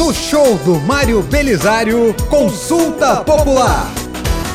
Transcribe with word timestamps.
No 0.00 0.14
show 0.14 0.56
do 0.64 0.76
Mário 0.80 1.20
Belisário, 1.20 2.16
Consulta 2.30 3.16
Popular. 3.16 3.92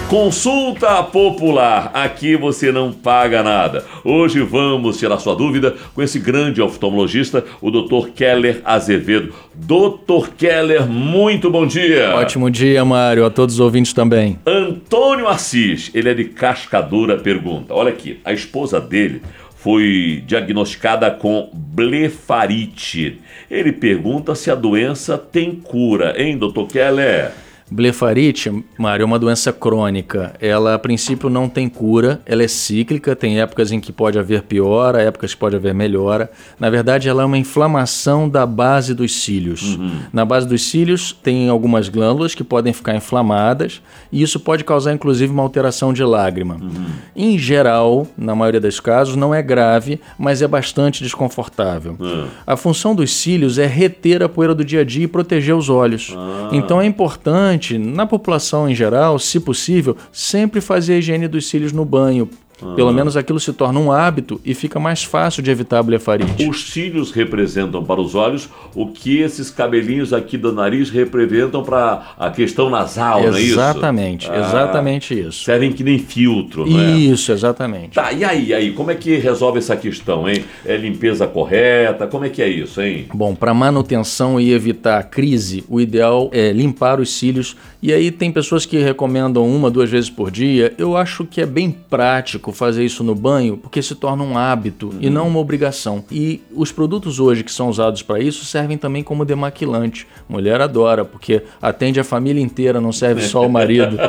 Consulta 0.09 1.03
Popular. 1.03 1.91
Aqui 1.93 2.35
você 2.35 2.71
não 2.71 2.91
paga 2.91 3.43
nada. 3.43 3.85
Hoje 4.03 4.39
vamos 4.39 4.97
tirar 4.97 5.19
sua 5.19 5.35
dúvida 5.35 5.75
com 5.93 6.01
esse 6.01 6.17
grande 6.17 6.63
oftalmologista, 6.63 7.45
o 7.61 7.69
Dr. 7.69 8.09
Keller 8.15 8.59
Azevedo. 8.65 9.35
Dr. 9.53 10.29
Keller, 10.35 10.87
muito 10.87 11.51
bom 11.51 11.67
dia. 11.67 12.15
Ótimo 12.15 12.49
dia, 12.49 12.83
Mário. 12.83 13.23
A 13.23 13.29
todos 13.29 13.53
os 13.53 13.61
ouvintes 13.61 13.93
também. 13.93 14.39
Antônio 14.47 15.27
Assis, 15.27 15.91
ele 15.93 16.09
é 16.09 16.15
de 16.15 16.23
Cascadura, 16.25 17.17
pergunta. 17.17 17.71
Olha 17.71 17.89
aqui, 17.89 18.19
a 18.25 18.33
esposa 18.33 18.81
dele 18.81 19.21
foi 19.65 20.23
diagnosticada 20.27 21.09
com 21.09 21.49
blefarite. 21.51 23.19
Ele 23.49 23.71
pergunta 23.71 24.35
se 24.35 24.51
a 24.51 24.53
doença 24.53 25.17
tem 25.17 25.55
cura, 25.55 26.13
hein, 26.21 26.37
doutor 26.37 26.67
Keller? 26.67 27.31
Blefarite, 27.69 28.63
Mário, 28.77 29.03
é 29.03 29.05
uma 29.05 29.17
doença 29.17 29.51
crônica. 29.51 30.35
Ela, 30.39 30.75
a 30.75 30.79
princípio, 30.79 31.31
não 31.31 31.49
tem 31.49 31.67
cura, 31.67 32.21
ela 32.25 32.43
é 32.43 32.47
cíclica, 32.47 33.15
tem 33.15 33.41
épocas 33.41 33.71
em 33.71 33.79
que 33.79 33.91
pode 33.91 34.19
haver 34.19 34.43
piora, 34.43 35.01
épocas 35.01 35.33
que 35.33 35.39
pode 35.39 35.55
haver 35.55 35.73
melhora. 35.73 36.29
Na 36.59 36.69
verdade, 36.69 37.09
ela 37.09 37.23
é 37.23 37.25
uma 37.25 37.39
inflamação 37.39 38.29
da 38.29 38.45
base 38.45 38.93
dos 38.93 39.15
cílios. 39.15 39.75
Uhum. 39.75 39.91
Na 40.13 40.23
base 40.23 40.47
dos 40.47 40.61
cílios, 40.61 41.11
tem 41.11 41.49
algumas 41.49 41.89
glândulas 41.89 42.35
que 42.35 42.43
podem 42.43 42.71
ficar 42.71 42.95
inflamadas 42.95 43.81
e 44.11 44.21
isso 44.21 44.39
pode 44.39 44.63
causar, 44.63 44.93
inclusive, 44.93 45.33
uma 45.33 45.41
alteração 45.41 45.91
de 45.91 46.03
lágrima. 46.03 46.57
Uhum. 46.61 46.85
Em 47.15 47.37
geral, 47.37 48.07
na 48.15 48.35
maioria 48.35 48.61
dos 48.61 48.79
casos, 48.79 49.15
não 49.15 49.33
é 49.33 49.41
grave, 49.41 49.99
mas 50.19 50.43
é 50.43 50.47
bastante 50.47 51.01
desconfortável. 51.01 51.95
Uhum. 51.99 52.27
A 52.45 52.55
função 52.55 52.93
dos 52.93 53.11
cílios 53.11 53.57
é 53.57 53.65
reter 53.65 54.21
a 54.21 54.29
poeira 54.29 54.53
do 54.53 54.63
dia 54.63 54.81
a 54.81 54.83
dia 54.83 55.05
e 55.05 55.07
proteger 55.07 55.55
os 55.55 55.67
olhos. 55.67 56.13
Ah. 56.15 56.49
Então, 56.51 56.79
é 56.79 56.85
importante 56.85 57.54
importante, 57.55 57.77
na 57.77 58.05
população 58.05 58.69
em 58.69 58.75
geral, 58.75 59.17
se 59.17 59.39
possível, 59.39 59.97
sempre 60.11 60.61
fazer 60.61 60.95
a 60.95 60.97
higiene 60.97 61.27
dos 61.27 61.47
cílios 61.47 61.71
no 61.71 61.85
banho, 61.85 62.29
pelo 62.75 62.91
menos 62.91 63.17
aquilo 63.17 63.39
se 63.39 63.51
torna 63.53 63.79
um 63.79 63.91
hábito 63.91 64.39
e 64.43 64.53
fica 64.53 64.79
mais 64.79 65.03
fácil 65.03 65.43
de 65.43 65.51
evitar 65.51 65.79
a 65.79 65.83
blefarite. 65.83 66.47
Os 66.47 66.71
cílios 66.71 67.11
representam 67.11 67.83
para 67.83 67.99
os 67.99 68.15
olhos 68.15 68.49
o 68.73 68.87
que 68.87 69.19
esses 69.19 69.49
cabelinhos 69.49 70.13
aqui 70.13 70.37
do 70.37 70.51
nariz 70.51 70.89
representam 70.89 71.63
para 71.63 72.13
a 72.17 72.29
questão 72.29 72.69
nasal, 72.69 73.19
exatamente, 73.23 73.29
não 73.31 73.37
é 73.37 73.41
isso? 73.41 73.53
Exatamente, 73.53 74.31
ah, 74.31 74.39
exatamente 74.39 75.19
isso. 75.19 75.43
Servem 75.43 75.71
que 75.71 75.83
nem 75.83 75.99
filtro, 75.99 76.65
não 76.65 76.79
é? 76.79 76.91
Isso, 76.91 77.31
exatamente. 77.31 77.95
Tá, 77.95 78.11
e 78.11 78.23
aí, 78.23 78.53
aí, 78.53 78.71
como 78.71 78.91
é 78.91 78.95
que 78.95 79.15
resolve 79.17 79.59
essa 79.59 79.75
questão, 79.75 80.29
hein? 80.29 80.45
É 80.65 80.77
limpeza 80.77 81.27
correta? 81.27 82.07
Como 82.07 82.25
é 82.25 82.29
que 82.29 82.41
é 82.41 82.47
isso, 82.47 82.81
hein? 82.81 83.07
Bom, 83.13 83.35
para 83.35 83.53
manutenção 83.53 84.39
e 84.39 84.51
evitar 84.51 85.01
crise, 85.03 85.63
o 85.67 85.81
ideal 85.81 86.29
é 86.31 86.51
limpar 86.51 86.99
os 86.99 87.13
cílios. 87.13 87.55
E 87.81 87.93
aí 87.93 88.09
tem 88.11 88.31
pessoas 88.31 88.65
que 88.65 88.77
recomendam 88.79 89.47
uma, 89.47 89.69
duas 89.69 89.89
vezes 89.89 90.09
por 90.09 90.31
dia. 90.31 90.73
Eu 90.77 90.97
acho 90.97 91.25
que 91.25 91.41
é 91.41 91.45
bem 91.45 91.69
prático 91.71 92.44
fazer 92.51 92.83
isso 92.83 93.03
no 93.03 93.15
banho 93.15 93.57
porque 93.57 93.81
se 93.81 93.95
torna 93.95 94.23
um 94.23 94.37
hábito 94.37 94.87
uhum. 94.87 94.97
e 94.99 95.09
não 95.09 95.27
uma 95.27 95.39
obrigação. 95.39 96.03
E 96.11 96.41
os 96.53 96.71
produtos 96.71 97.19
hoje 97.19 97.43
que 97.43 97.51
são 97.51 97.69
usados 97.69 98.01
para 98.01 98.19
isso 98.19 98.45
servem 98.45 98.77
também 98.77 99.03
como 99.03 99.25
demaquilante. 99.25 100.07
Mulher 100.27 100.61
adora 100.61 101.05
porque 101.05 101.43
atende 101.61 101.99
a 101.99 102.03
família 102.03 102.41
inteira, 102.41 102.81
não 102.81 102.91
serve 102.91 103.21
só 103.21 103.45
o 103.45 103.49
marido. 103.49 103.97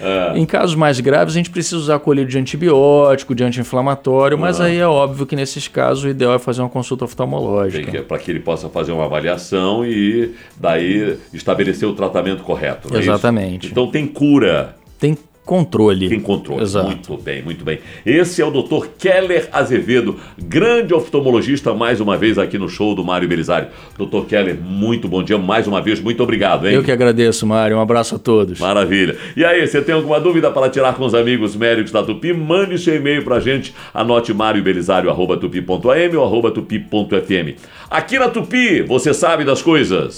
É. 0.00 0.38
Em 0.38 0.46
casos 0.46 0.74
mais 0.74 0.98
graves, 1.00 1.34
a 1.34 1.36
gente 1.36 1.50
precisa 1.50 1.76
usar 1.76 1.98
colírio 1.98 2.30
de 2.30 2.38
antibiótico, 2.38 3.34
de 3.34 3.44
anti-inflamatório, 3.44 4.38
mas 4.38 4.60
aí 4.60 4.78
é 4.78 4.86
óbvio 4.86 5.26
que 5.26 5.36
nesses 5.36 5.68
casos 5.68 6.04
o 6.04 6.08
ideal 6.08 6.34
é 6.34 6.38
fazer 6.38 6.62
uma 6.62 6.68
consulta 6.68 7.04
oftalmológica. 7.04 8.02
Para 8.04 8.18
que 8.18 8.30
ele 8.30 8.40
possa 8.40 8.68
fazer 8.68 8.92
uma 8.92 9.04
avaliação 9.04 9.84
e 9.84 10.34
daí 10.58 11.18
estabelecer 11.34 11.88
o 11.88 11.94
tratamento 11.94 12.42
correto. 12.42 12.94
É 12.94 12.98
Exatamente. 12.98 13.66
É 13.66 13.70
então 13.70 13.90
tem 13.90 14.06
cura. 14.06 14.76
Tem 14.98 15.16
controle. 15.44 16.08
Tem 16.08 16.20
controle. 16.20 16.62
Exato. 16.62 16.86
Muito 16.86 17.16
bem, 17.16 17.42
muito 17.42 17.64
bem. 17.64 17.80
Esse 18.06 18.40
é 18.40 18.44
o 18.46 18.50
Dr. 18.50 18.86
Keller 18.98 19.48
Azevedo, 19.52 20.16
grande 20.38 20.94
oftalmologista, 20.94 21.74
mais 21.74 22.00
uma 22.00 22.16
vez 22.16 22.38
aqui 22.38 22.58
no 22.58 22.68
show 22.68 22.94
do 22.94 23.04
Mário 23.04 23.28
Belisário. 23.28 23.68
Dr. 23.98 24.26
Keller, 24.28 24.56
muito 24.60 25.08
bom 25.08 25.22
dia, 25.22 25.38
mais 25.38 25.66
uma 25.66 25.80
vez, 25.80 26.00
muito 26.00 26.22
obrigado, 26.22 26.68
hein? 26.68 26.74
Eu 26.74 26.84
que 26.84 26.92
agradeço, 26.92 27.46
Mário. 27.46 27.76
Um 27.76 27.80
abraço 27.80 28.14
a 28.14 28.18
todos. 28.18 28.60
Maravilha. 28.60 29.16
E 29.36 29.44
aí, 29.44 29.66
você 29.66 29.82
tem 29.82 29.94
alguma 29.94 30.20
dúvida 30.20 30.50
para 30.50 30.68
tirar 30.68 30.94
com 30.94 31.04
os 31.04 31.14
amigos 31.14 31.56
médicos 31.56 31.90
da 31.90 32.02
Tupi? 32.02 32.32
Mande 32.32 32.78
seu 32.78 32.94
e-mail 32.94 33.24
pra 33.24 33.40
gente. 33.40 33.74
Anote 33.92 34.32
mariobelisário.tupi.am 34.32 36.16
ou 36.16 36.24
arroba 36.24 36.50
tupi.fm. 36.50 37.58
Aqui 37.90 38.18
na 38.18 38.28
Tupi, 38.28 38.82
você 38.82 39.12
sabe 39.12 39.44
das 39.44 39.62
coisas. 39.62 40.16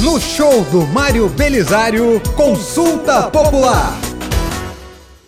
No 0.00 0.20
show 0.20 0.62
do 0.70 0.86
Mário 0.86 1.28
Belisário, 1.28 2.20
consulta 2.36 3.22
popular. 3.24 4.07